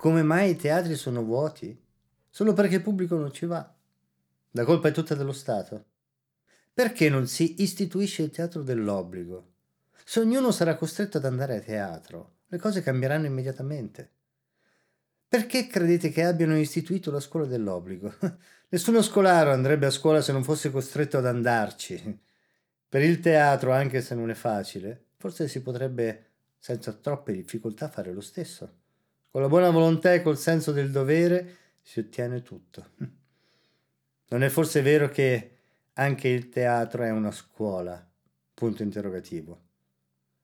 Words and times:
come 0.00 0.22
mai 0.22 0.52
i 0.52 0.56
teatri 0.56 0.94
sono 0.94 1.22
vuoti? 1.22 1.78
Solo 2.30 2.54
perché 2.54 2.76
il 2.76 2.82
pubblico 2.82 3.16
non 3.16 3.34
ci 3.34 3.44
va. 3.44 3.70
La 4.52 4.64
colpa 4.64 4.88
è 4.88 4.92
tutta 4.92 5.14
dello 5.14 5.34
Stato. 5.34 5.84
Perché 6.72 7.10
non 7.10 7.26
si 7.26 7.60
istituisce 7.60 8.22
il 8.22 8.30
teatro 8.30 8.62
dell'obbligo? 8.62 9.50
Se 10.02 10.20
ognuno 10.20 10.52
sarà 10.52 10.74
costretto 10.76 11.18
ad 11.18 11.26
andare 11.26 11.56
a 11.56 11.60
teatro, 11.60 12.36
le 12.46 12.56
cose 12.56 12.80
cambieranno 12.80 13.26
immediatamente. 13.26 14.10
Perché 15.28 15.66
credete 15.66 16.08
che 16.08 16.24
abbiano 16.24 16.56
istituito 16.56 17.10
la 17.10 17.20
scuola 17.20 17.44
dell'obbligo? 17.44 18.14
Nessuno 18.70 19.02
scolaro 19.02 19.52
andrebbe 19.52 19.84
a 19.84 19.90
scuola 19.90 20.22
se 20.22 20.32
non 20.32 20.44
fosse 20.44 20.70
costretto 20.70 21.18
ad 21.18 21.26
andarci. 21.26 22.20
Per 22.88 23.02
il 23.02 23.20
teatro, 23.20 23.70
anche 23.72 24.00
se 24.00 24.14
non 24.14 24.30
è 24.30 24.34
facile, 24.34 25.08
forse 25.18 25.46
si 25.46 25.60
potrebbe 25.60 26.28
senza 26.58 26.90
troppe 26.94 27.34
difficoltà 27.34 27.90
fare 27.90 28.14
lo 28.14 28.22
stesso. 28.22 28.78
Con 29.32 29.42
la 29.42 29.48
buona 29.48 29.70
volontà 29.70 30.12
e 30.12 30.22
col 30.22 30.36
senso 30.36 30.72
del 30.72 30.90
dovere 30.90 31.56
si 31.82 32.00
ottiene 32.00 32.42
tutto. 32.42 32.88
Non 34.30 34.42
è 34.42 34.48
forse 34.48 34.82
vero 34.82 35.08
che 35.08 35.50
anche 35.92 36.26
il 36.26 36.48
teatro 36.48 37.04
è 37.04 37.10
una 37.10 37.30
scuola? 37.30 38.04
Punto 38.52 38.82
interrogativo. 38.82 39.68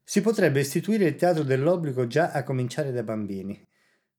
Si 0.04 0.20
potrebbe 0.20 0.60
istituire 0.60 1.06
il 1.06 1.16
teatro 1.16 1.42
dell'obbligo 1.42 2.06
già 2.06 2.30
a 2.30 2.44
cominciare 2.44 2.92
dai 2.92 3.02
bambini. 3.02 3.60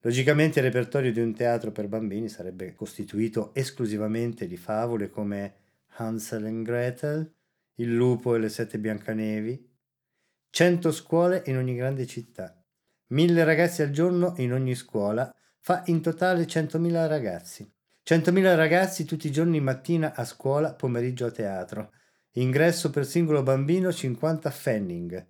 Logicamente 0.02 0.60
il 0.60 0.66
repertorio 0.66 1.14
di 1.14 1.22
un 1.22 1.34
teatro 1.34 1.72
per 1.72 1.88
bambini 1.88 2.28
sarebbe 2.28 2.76
costituito 2.76 3.54
esclusivamente 3.56 4.48
di 4.48 4.58
favole 4.58 5.10
come 5.10 5.54
Hansel 5.96 6.46
e 6.46 6.62
Gretel, 6.62 7.34
Il 7.76 7.96
lupo 7.96 8.36
e 8.36 8.40
le 8.40 8.50
sette 8.50 8.80
Biancanevi, 8.80 9.70
cento 10.50 10.92
scuole 10.92 11.44
in 11.46 11.56
ogni 11.56 11.76
grande 11.76 12.06
città, 12.06 12.57
mille 13.08 13.44
ragazzi 13.44 13.82
al 13.82 13.92
giorno 13.92 14.34
in 14.38 14.54
ogni 14.54 14.76
scuola, 14.76 15.34
fa 15.60 15.84
in 15.88 16.02
totale 16.02 16.48
centomila 16.48 17.08
ragazzi. 17.08 17.70
Centomila 18.04 18.56
ragazzi 18.56 19.06
tutti 19.06 19.28
i 19.28 19.32
giorni 19.32 19.60
mattina 19.60 20.14
a 20.16 20.24
scuola, 20.24 20.74
pomeriggio 20.74 21.26
a 21.26 21.32
teatro. 21.32 21.92
Ingresso 22.34 22.90
per 22.90 23.06
singolo 23.06 23.44
bambino 23.44 23.92
50 23.92 24.50
Fenning 24.50 25.28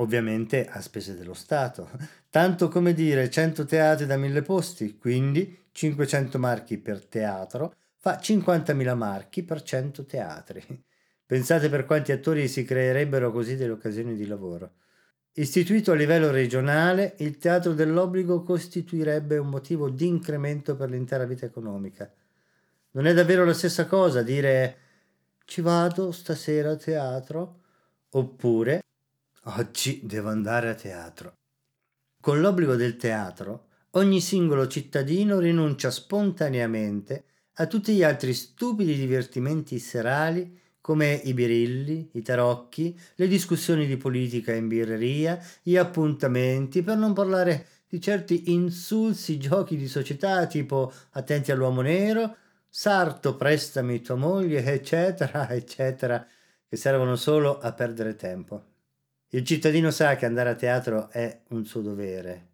ovviamente 0.00 0.66
a 0.66 0.80
spese 0.80 1.16
dello 1.16 1.34
Stato. 1.34 1.88
Tanto 2.28 2.68
come 2.68 2.92
dire 2.92 3.30
100 3.30 3.64
teatri 3.64 4.06
da 4.06 4.16
1000 4.16 4.42
posti, 4.42 4.96
quindi 4.96 5.68
500 5.72 6.38
marchi 6.38 6.78
per 6.78 7.04
teatro 7.06 7.74
fa 7.96 8.18
50.000 8.18 8.94
marchi 8.94 9.42
per 9.44 9.62
100 9.62 10.06
teatri. 10.06 10.84
Pensate 11.26 11.68
per 11.68 11.84
quanti 11.84 12.12
attori 12.12 12.48
si 12.48 12.64
creerebbero 12.64 13.30
così 13.30 13.56
delle 13.56 13.72
occasioni 13.72 14.16
di 14.16 14.26
lavoro. 14.26 14.72
Istituito 15.40 15.92
a 15.92 15.94
livello 15.94 16.30
regionale, 16.30 17.14
il 17.20 17.38
teatro 17.38 17.72
dell'obbligo 17.72 18.42
costituirebbe 18.42 19.38
un 19.38 19.48
motivo 19.48 19.88
di 19.88 20.06
incremento 20.06 20.76
per 20.76 20.90
l'intera 20.90 21.24
vita 21.24 21.46
economica. 21.46 22.12
Non 22.90 23.06
è 23.06 23.14
davvero 23.14 23.46
la 23.46 23.54
stessa 23.54 23.86
cosa 23.86 24.20
dire 24.22 24.76
ci 25.46 25.62
vado 25.62 26.12
stasera 26.12 26.72
a 26.72 26.76
teatro 26.76 27.60
oppure 28.10 28.82
Oggi 29.44 30.00
devo 30.04 30.28
andare 30.28 30.68
a 30.68 30.74
teatro. 30.74 31.32
Con 32.20 32.42
l'obbligo 32.42 32.76
del 32.76 32.96
teatro, 32.96 33.68
ogni 33.92 34.20
singolo 34.20 34.66
cittadino 34.66 35.38
rinuncia 35.38 35.90
spontaneamente 35.90 37.24
a 37.54 37.66
tutti 37.66 37.94
gli 37.94 38.02
altri 38.02 38.34
stupidi 38.34 38.94
divertimenti 38.94 39.78
serali 39.78 40.60
come 40.90 41.12
i 41.22 41.34
birilli, 41.34 42.10
i 42.14 42.22
tarocchi, 42.22 42.98
le 43.14 43.28
discussioni 43.28 43.86
di 43.86 43.96
politica 43.96 44.52
in 44.52 44.66
birreria, 44.66 45.38
gli 45.62 45.76
appuntamenti, 45.76 46.82
per 46.82 46.96
non 46.96 47.12
parlare 47.12 47.64
di 47.86 48.00
certi 48.00 48.50
insulsi 48.52 49.38
giochi 49.38 49.76
di 49.76 49.86
società 49.86 50.48
tipo 50.48 50.92
attenti 51.10 51.52
all'uomo 51.52 51.80
nero, 51.80 52.34
sarto 52.68 53.36
prestami 53.36 54.00
tua 54.00 54.16
moglie, 54.16 54.64
eccetera, 54.64 55.46
eccetera, 55.54 56.26
che 56.68 56.76
servono 56.76 57.14
solo 57.14 57.60
a 57.60 57.72
perdere 57.72 58.16
tempo. 58.16 58.64
Il 59.28 59.44
cittadino 59.44 59.92
sa 59.92 60.16
che 60.16 60.26
andare 60.26 60.50
a 60.50 60.54
teatro 60.56 61.08
è 61.10 61.42
un 61.50 61.64
suo 61.66 61.82
dovere. 61.82 62.48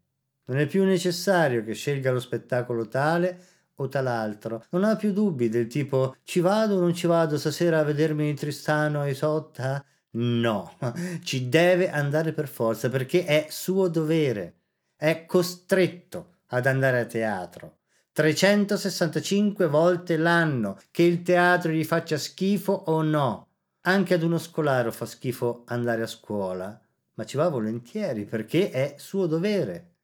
Non 0.44 0.58
è 0.58 0.66
più 0.66 0.84
necessario 0.84 1.64
che 1.64 1.72
scelga 1.72 2.12
lo 2.12 2.20
spettacolo 2.20 2.86
tale 2.86 3.55
o 3.76 3.88
tal'altro. 3.88 4.64
Non 4.70 4.84
ha 4.84 4.96
più 4.96 5.12
dubbi 5.12 5.48
del 5.48 5.66
tipo 5.66 6.16
ci 6.22 6.40
vado 6.40 6.76
o 6.76 6.80
non 6.80 6.94
ci 6.94 7.06
vado 7.06 7.38
stasera 7.38 7.80
a 7.80 7.84
vedermi 7.84 8.34
Tristano 8.34 9.04
e 9.04 9.10
Isotta? 9.10 9.84
No, 10.12 10.76
ci 11.22 11.48
deve 11.48 11.90
andare 11.90 12.32
per 12.32 12.48
forza 12.48 12.88
perché 12.88 13.24
è 13.24 13.46
suo 13.50 13.88
dovere. 13.88 14.60
È 14.96 15.26
costretto 15.26 16.36
ad 16.48 16.66
andare 16.66 17.00
a 17.00 17.04
teatro. 17.04 17.78
365 18.12 19.66
volte 19.66 20.16
l'anno, 20.16 20.78
che 20.90 21.02
il 21.02 21.22
teatro 21.22 21.70
gli 21.70 21.84
faccia 21.84 22.16
schifo 22.16 22.72
o 22.72 23.02
no. 23.02 23.48
Anche 23.82 24.14
ad 24.14 24.22
uno 24.22 24.38
scolaro 24.38 24.90
fa 24.90 25.04
schifo 25.04 25.64
andare 25.66 26.00
a 26.02 26.06
scuola, 26.06 26.80
ma 27.14 27.24
ci 27.26 27.36
va 27.36 27.50
volentieri 27.50 28.24
perché 28.24 28.70
è 28.70 28.94
suo 28.96 29.26
dovere. 29.26 29.96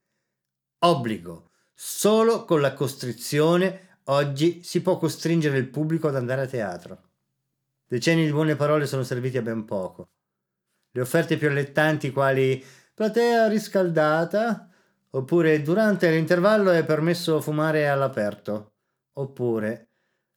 Obbligo. 0.80 1.51
Solo 1.84 2.44
con 2.44 2.60
la 2.60 2.74
costrizione 2.74 3.96
oggi 4.04 4.62
si 4.62 4.82
può 4.82 4.98
costringere 4.98 5.58
il 5.58 5.66
pubblico 5.68 6.06
ad 6.06 6.14
andare 6.14 6.42
a 6.42 6.46
teatro. 6.46 7.02
Decenni 7.88 8.24
di 8.24 8.30
buone 8.30 8.54
parole 8.54 8.86
sono 8.86 9.02
serviti 9.02 9.36
a 9.36 9.42
ben 9.42 9.64
poco. 9.64 10.10
Le 10.92 11.00
offerte 11.00 11.36
più 11.36 11.48
allettanti 11.48 12.12
quali 12.12 12.64
platea 12.94 13.48
riscaldata, 13.48 14.70
oppure 15.10 15.60
durante 15.60 16.08
l'intervallo 16.08 16.70
è 16.70 16.84
permesso 16.84 17.40
fumare 17.40 17.88
all'aperto, 17.88 18.74
oppure 19.14 19.88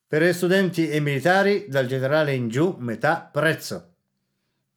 per 0.08 0.34
studenti 0.34 0.90
e 0.90 1.00
militari, 1.00 1.68
dal 1.70 1.86
generale 1.86 2.34
in 2.34 2.50
giù, 2.50 2.76
metà 2.80 3.22
prezzo. 3.22 3.94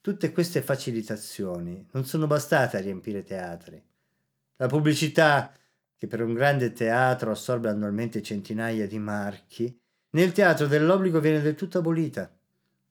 Tutte 0.03 0.33
queste 0.33 0.61
facilitazioni 0.61 1.89
non 1.93 2.05
sono 2.05 2.27
bastate 2.27 2.77
a 2.77 2.81
riempire 2.81 3.23
teatri. 3.23 3.83
La 4.57 4.67
pubblicità, 4.67 5.51
che 5.99 6.07
per 6.07 6.23
un 6.23 6.33
grande 6.33 6.73
teatro 6.73 7.33
assorbe 7.33 7.69
annualmente 7.69 8.23
centinaia 8.23 8.87
di 8.87 8.99
marchi, 9.01 9.79
nel 10.11 10.33
teatro 10.33 10.67
dell'obbligo 10.67 11.21
viene 11.21 11.43
del 11.43 11.57
tutto 11.57 11.79
abolita. 11.79 12.35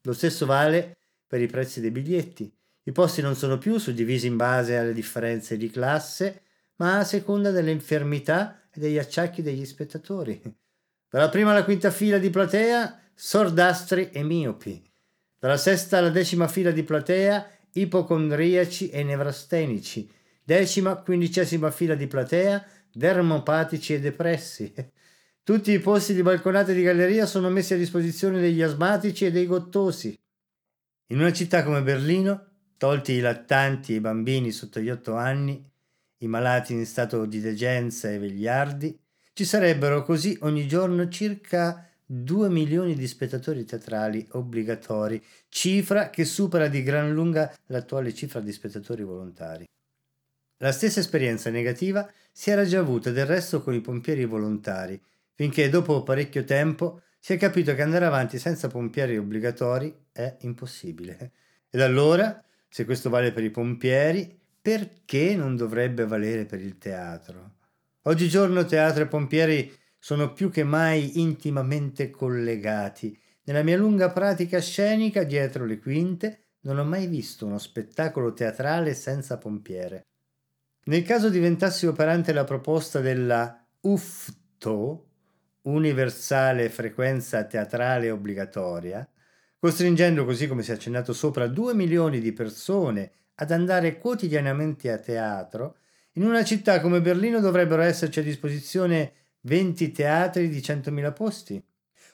Lo 0.01 0.13
stesso 0.13 0.45
vale 0.45 0.97
per 1.25 1.41
i 1.41 1.47
prezzi 1.47 1.79
dei 1.79 1.89
biglietti. 1.89 2.53
I 2.83 2.91
posti 2.91 3.21
non 3.21 3.35
sono 3.35 3.57
più 3.57 3.77
suddivisi 3.77 4.27
in 4.27 4.35
base 4.35 4.77
alle 4.77 4.93
differenze 4.93 5.57
di 5.57 5.69
classe, 5.69 6.41
ma 6.75 6.99
a 6.99 7.03
seconda 7.03 7.51
delle 7.51 7.71
infermità 7.71 8.61
e 8.71 8.79
degli 8.79 8.97
acciacchi 8.97 9.41
degli 9.41 9.65
spettatori. 9.65 10.41
Dalla 11.09 11.29
prima 11.29 11.51
alla 11.51 11.63
quinta 11.63 11.89
fila 11.89 12.17
di 12.17 12.29
platea, 12.29 12.99
sordastri 13.13 14.09
e 14.11 14.21
miopi. 14.23 14.83
Dalla 15.39 15.57
sesta 15.57 15.97
alla 15.97 16.09
decima 16.09 16.47
fila 16.47 16.71
di 16.71 16.83
platea, 16.83 17.49
ipocondriaci 17.71 18.89
e 18.89 19.03
nevrastenici. 19.03 20.09
Decima, 20.43 20.95
quindicesima 20.95 21.71
fila 21.71 21.95
di 21.95 22.07
platea, 22.07 22.65
dermopatici 22.97 23.93
e 23.93 23.99
depressi. 23.99 24.73
Tutti 25.43 25.71
i 25.71 25.79
posti 25.79 26.15
di 26.15 26.23
balconate 26.23 26.73
di 26.73 26.81
galleria 26.81 27.27
sono 27.27 27.49
messi 27.49 27.75
a 27.75 27.77
disposizione 27.77 28.41
degli 28.41 28.61
asmatici 28.61 29.25
e 29.25 29.31
dei 29.31 29.45
gottosi. 29.45 30.19
In 31.09 31.19
una 31.19 31.31
città 31.31 31.63
come 31.63 31.83
Berlino, 31.83 32.45
tolti 32.75 33.13
i 33.13 33.19
lattanti 33.19 33.93
e 33.93 33.97
i 33.97 34.01
bambini 34.01 34.51
sotto 34.51 34.79
gli 34.79 34.89
otto 34.89 35.15
anni, 35.15 35.63
i 36.17 36.27
malati 36.27 36.73
in 36.73 36.85
stato 36.87 37.25
di 37.25 37.39
degenza 37.39 38.09
e 38.09 38.17
vegliardi, 38.17 38.99
ci 39.33 39.45
sarebbero 39.45 40.03
così 40.03 40.35
ogni 40.41 40.67
giorno 40.67 41.07
circa 41.07 41.87
2 42.03 42.49
milioni 42.49 42.95
di 42.95 43.05
spettatori 43.05 43.63
teatrali 43.63 44.25
obbligatori, 44.31 45.23
cifra 45.49 46.09
che 46.09 46.25
supera 46.25 46.67
di 46.67 46.81
gran 46.81 47.13
lunga 47.13 47.53
l'attuale 47.67 48.11
cifra 48.11 48.39
di 48.39 48.51
spettatori 48.51 49.03
volontari. 49.03 49.65
La 50.59 50.71
stessa 50.71 50.99
esperienza 50.99 51.51
negativa 51.51 52.09
si 52.31 52.49
era 52.49 52.65
già 52.65 52.79
avuta 52.79 53.11
del 53.11 53.27
resto 53.27 53.61
con 53.61 53.75
i 53.75 53.81
pompieri 53.81 54.25
volontari, 54.25 54.99
finché 55.35 55.69
dopo 55.69 56.01
parecchio 56.01 56.43
tempo 56.45 57.01
si 57.19 57.33
è 57.33 57.37
capito 57.37 57.75
che 57.75 57.83
andare 57.83 58.05
avanti 58.05 58.39
senza 58.39 58.67
pompieri 58.67 59.17
obbligatori 59.17 59.95
è 60.11 60.37
impossibile. 60.41 61.31
Ed 61.69 61.81
allora, 61.81 62.43
se 62.69 62.85
questo 62.85 63.11
vale 63.11 63.31
per 63.31 63.43
i 63.43 63.51
pompieri, 63.51 64.35
perché 64.59 65.35
non 65.35 65.55
dovrebbe 65.55 66.07
valere 66.07 66.45
per 66.45 66.59
il 66.59 66.79
teatro? 66.79 67.51
Oggigiorno 68.03 68.65
teatro 68.65 69.03
e 69.03 69.07
pompieri 69.07 69.71
sono 69.99 70.33
più 70.33 70.49
che 70.49 70.63
mai 70.63 71.19
intimamente 71.21 72.09
collegati. 72.09 73.15
Nella 73.43 73.61
mia 73.61 73.77
lunga 73.77 74.09
pratica 74.09 74.59
scenica 74.59 75.23
dietro 75.23 75.65
le 75.65 75.77
quinte 75.77 76.45
non 76.61 76.79
ho 76.79 76.83
mai 76.83 77.05
visto 77.05 77.45
uno 77.45 77.59
spettacolo 77.59 78.33
teatrale 78.33 78.95
senza 78.95 79.37
pompiere. 79.37 80.07
Nel 80.87 81.03
caso 81.03 81.29
diventasse 81.29 81.85
operante 81.85 82.31
la 82.31 82.45
proposta 82.45 83.01
della 83.01 83.61
UFTO, 83.81 85.05
universale 85.63 86.69
frequenza 86.69 87.43
teatrale 87.43 88.09
obbligatoria, 88.09 89.05
costringendo 89.59 90.23
così 90.23 90.47
come 90.47 90.63
si 90.63 90.71
è 90.71 90.75
accennato 90.75 91.11
sopra 91.11 91.47
2 91.47 91.73
milioni 91.73 92.21
di 92.21 92.31
persone 92.31 93.11
ad 93.35 93.51
andare 93.51 93.97
quotidianamente 93.97 94.89
a 94.91 94.97
teatro, 94.97 95.77
In 96.17 96.23
una 96.23 96.43
città 96.43 96.81
come 96.81 96.99
Berlino 96.99 97.39
dovrebbero 97.39 97.83
esserci 97.83 98.19
a 98.19 98.23
disposizione 98.23 99.11
20 99.41 99.91
teatri 99.91 100.49
di 100.49 100.57
100.000 100.57 101.13
posti, 101.13 101.63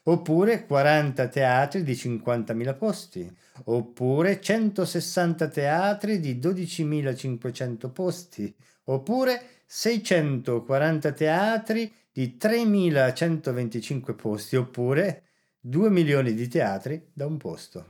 oppure 0.04 0.66
40 0.66 1.28
teatri 1.28 1.84
di 1.84 1.94
50.000 1.94 2.76
posti, 2.76 3.38
oppure 3.66 4.42
160 4.42 5.48
teatri 5.48 6.20
di 6.20 6.40
12.500 6.40 7.92
posti, 7.92 8.54
oppure 8.86 9.42
640 9.66 11.12
teatri 11.14 11.92
di 12.12 12.38
3.125 12.40 14.16
posti, 14.16 14.56
oppure 14.56 15.24
2 15.60 15.90
milioni 15.90 16.34
di 16.34 16.48
teatri 16.48 17.10
da 17.14 17.26
un 17.26 17.38
posto. 17.38 17.86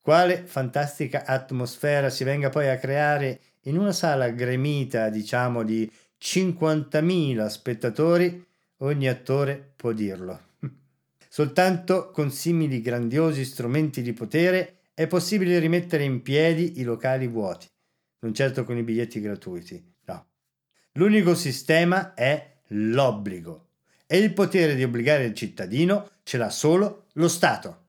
Quale 0.00 0.44
fantastica 0.46 1.24
atmosfera 1.26 2.08
si 2.10 2.24
venga 2.24 2.48
poi 2.48 2.68
a 2.68 2.78
creare 2.78 3.40
in 3.62 3.76
una 3.76 3.92
sala 3.92 4.30
gremita, 4.30 5.10
diciamo, 5.10 5.62
di 5.64 5.90
50.000 6.18 7.46
spettatori, 7.46 8.46
ogni 8.78 9.08
attore 9.08 9.72
può 9.74 9.92
dirlo. 9.92 10.45
Soltanto 11.28 12.10
con 12.10 12.30
simili 12.30 12.80
grandiosi 12.80 13.44
strumenti 13.44 14.02
di 14.02 14.12
potere 14.12 14.80
è 14.94 15.06
possibile 15.06 15.58
rimettere 15.58 16.04
in 16.04 16.22
piedi 16.22 16.80
i 16.80 16.82
locali 16.82 17.26
vuoti, 17.26 17.66
non 18.20 18.32
certo 18.32 18.64
con 18.64 18.76
i 18.78 18.82
biglietti 18.82 19.20
gratuiti, 19.20 19.94
no. 20.04 20.26
L'unico 20.92 21.34
sistema 21.34 22.14
è 22.14 22.60
l'obbligo 22.68 23.68
e 24.06 24.18
il 24.18 24.32
potere 24.32 24.74
di 24.74 24.84
obbligare 24.84 25.24
il 25.24 25.34
cittadino 25.34 26.10
ce 26.22 26.38
l'ha 26.38 26.50
solo 26.50 27.06
lo 27.14 27.28
Stato. 27.28 27.85